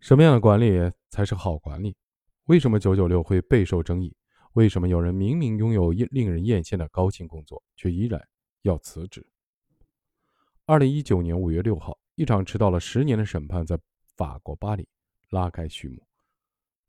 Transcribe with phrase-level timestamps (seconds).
[0.00, 0.72] 什么样的管理
[1.10, 1.96] 才是好管理？
[2.44, 4.14] 为什么九九六会备受争议？
[4.52, 8.20] 为什么有人明明拥有令人艳羡的高薪工作，却依然
[8.62, 9.26] 要辞职？
[10.64, 13.78] 二零一九年五月六号，一场迟到了十年的审判在
[14.16, 14.88] 法国巴黎
[15.30, 16.02] 拉开序幕。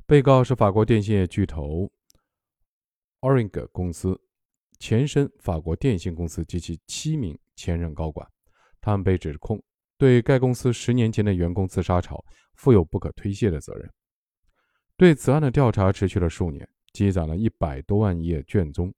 [0.06, 1.92] 被告是法国电信业巨头
[3.20, 4.20] Orange 公司
[4.80, 8.26] 前身法国电信公司及其七名前任高管，
[8.80, 9.62] 他们被指控
[9.98, 12.24] 对该公司十年前的员工自杀潮
[12.58, 13.90] 负有不可推卸的责任。
[14.98, 16.68] 对此案的调查持续了数年。
[16.94, 18.92] 积攒了一百多万页卷宗，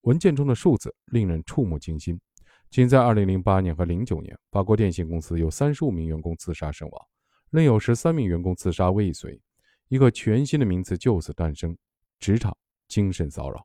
[0.00, 2.20] 文件中的数字令人触目惊心。
[2.68, 7.06] 仅在2008年和09年，法国电信公司有35名员工自杀身亡，
[7.50, 9.40] 另有13名员工自杀未遂。
[9.86, 11.76] 一个全新的名词就此诞生：
[12.18, 12.56] 职场
[12.88, 13.64] 精神骚扰，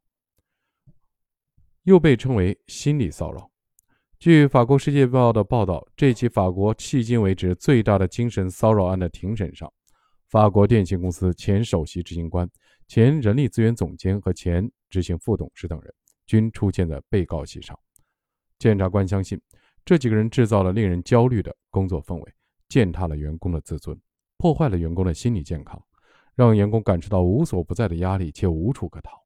[1.82, 3.50] 又被称为心理骚扰。
[4.24, 9.70] 据法国《世界报》的报道，这起法国迄今为止最大的精神骚扰案的庭审上，
[10.30, 12.50] 法国电信公司前首席执行官。
[12.88, 15.94] 前人力资源总监和前执行副董事等人
[16.26, 17.78] 均出现在被告席上。
[18.60, 19.38] 检察官相信，
[19.84, 22.34] 这几个人制造了令人焦虑的工作氛围，
[22.70, 24.00] 践踏了员工的自尊，
[24.38, 25.78] 破坏了员工的心理健康，
[26.34, 29.22] 让员工感受到无所不在的压力且无处可逃。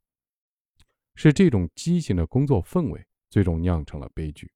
[1.13, 4.51] 是这种畸形的工作氛围，最终酿成了悲剧。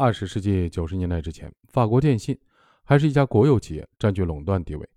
[0.00, 2.38] 二十世纪九十年代之前，法国电信。
[2.84, 4.88] 还是一家国有企业，占据垄断地位。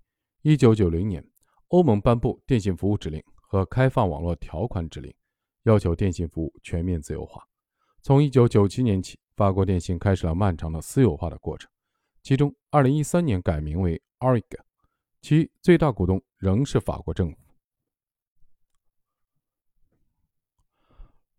[0.42, 1.22] 一九九零年，
[1.68, 5.10] 欧盟颁布《电信服务指令》和《开放网络条款指令》，
[5.64, 7.44] 要求电信服务全面自由化。
[8.00, 11.68] 从一九九七年起，法国电信开始了漫长的私有化的过程。
[12.22, 14.60] 其中，二零一三年改名为 Orange，
[15.20, 17.36] 其最大股东仍是法国政府。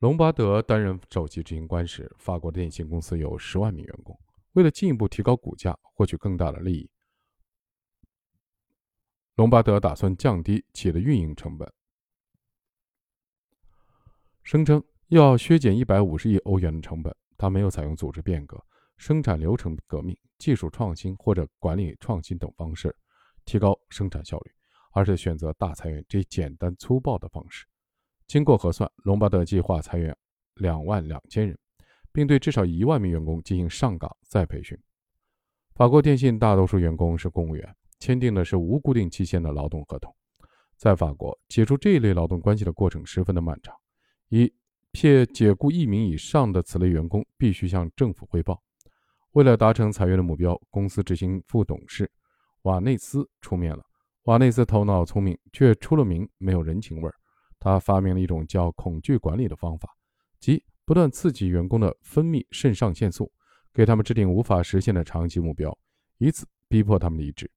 [0.04, 4.20] 隆巴德担任首席执行官时，法国电信公司有十万名员工。
[4.52, 6.90] 为了进一步提高股价，获取更大的利益，
[9.36, 11.72] 隆巴德打算降低企业的运营成本，
[14.44, 17.16] 声称要削减一百五十亿欧元的成本。
[17.38, 18.62] 他没有采用组织变革、
[18.98, 22.94] 生产流程革命、技术创新或者管理创新等方式
[23.46, 24.52] 提高生产效率，
[24.92, 27.66] 而是选择大裁员这简单粗暴的方式。
[28.28, 30.16] 经过核算，隆巴德计划裁员
[30.56, 31.58] 两万两千人。
[32.16, 34.78] 并对至少一万名员工进行上岗再培训。
[35.74, 40.16] 法国电信大多数员工是公务员，签订的是无固定期限的劳动合同。
[40.78, 43.76] 在法国，解除这一类劳动关系的过程十分的漫长。
[44.30, 44.54] 一，
[44.92, 48.62] 撇解雇一名以上的此类员工，必须向政府汇报。
[49.32, 52.08] 为了达成裁员的目标，公司执行副董事
[52.62, 53.84] 瓦内斯出面了。
[54.26, 57.16] 瓦内斯头脑聪明，却出了名没有人情味儿。
[57.64, 59.90] 他发明了一种叫恐惧管理的方法，
[60.38, 60.62] 即。
[60.86, 63.32] 不断刺激员工的分泌肾上腺素，
[63.74, 65.74] 给他们制定无法实现的长期目标，
[66.18, 67.50] 以此逼迫他们离职。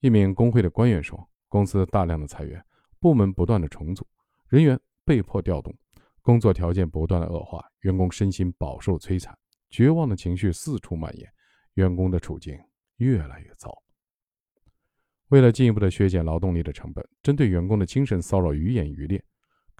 [0.00, 2.62] 一名工会的官员说：“公司大量的裁员，
[2.98, 4.06] 部门不断的重组，
[4.50, 5.74] 人员被迫调动，
[6.20, 9.34] 工作条件不断的恶化，员工身心饱受摧残，
[9.70, 11.26] 绝望的情绪四处蔓延，
[11.76, 12.54] 员工的处境
[12.98, 13.74] 越来越糟。”
[15.28, 19.24] 为了进一步的削减劳动力的成本，针对员工的精神骚扰愈演愈烈。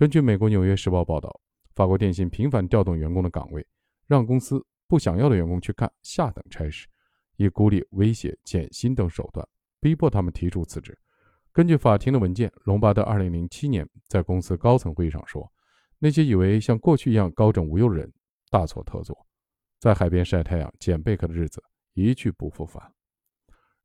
[0.01, 1.43] 根据美国《纽约时报》报道。
[1.75, 3.67] 法国电信频繁调动员工的岗位，
[4.07, 6.89] 让公司不想要的员工去干下等差事，
[7.37, 9.47] 以孤立、威胁、减薪等手段
[9.79, 10.99] 逼迫他们提出辞职。
[11.53, 15.47] 根据法庭的文件，隆巴德2007年在公司高层会议上说
[16.01, 18.11] ：“那些以为像过去一样高枕无忧的人，
[18.49, 19.27] 大错特错。
[19.79, 21.63] 在海边晒太阳、捡贝壳的日子
[21.93, 22.91] 一去不复返。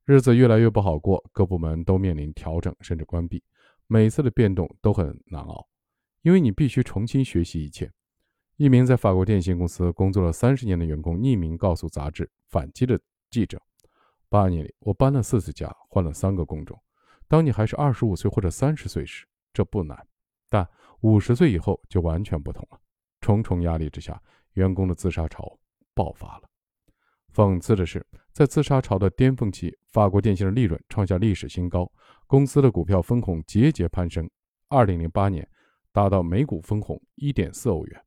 [0.06, 3.44] 日子越来越不好过，各部门都面临调整甚至关闭，
[3.86, 5.68] 每次的变动都很难熬。”
[6.26, 7.88] 因为你必须重新学习一切。
[8.56, 13.00] 一名在法国电信公司工作了三十年的员工匿名告诉杂志《反击》的
[13.30, 13.62] 记者
[14.28, 16.76] ：“八年里，我搬了四次家，换了三个工种。
[17.28, 19.96] 当你还是二十五岁或者三十岁时，这不难；
[20.48, 20.68] 但
[21.02, 22.80] 五十岁以后就完全不同了。
[23.20, 24.20] 重重压力之下，
[24.54, 25.56] 员工的自杀潮
[25.94, 26.50] 爆发了。
[27.32, 31.88] 讽刺的是，在自杀潮的巅峰期，法国电信的利润创下历史新高，
[32.26, 34.28] 公司的股票分红节节攀升。
[34.68, 35.48] 二零零八年。
[35.96, 38.05] 达到每股分红一点四欧元。